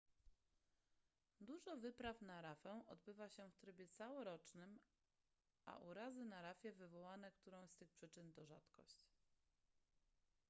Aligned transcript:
dużo 1.41 1.77
wypraw 1.77 2.21
na 2.21 2.41
rafę 2.41 2.83
odbywa 2.87 3.29
się 3.29 3.49
w 3.49 3.55
trybie 3.57 3.87
całorocznym 3.87 4.79
a 5.65 5.77
urazy 5.77 6.25
na 6.25 6.41
rafie 6.41 6.71
wywołane 6.71 7.31
którąś 7.31 7.69
z 7.69 7.75
tych 7.75 7.91
przyczyn 7.91 8.33
to 8.33 8.45
rzadkość 8.45 9.07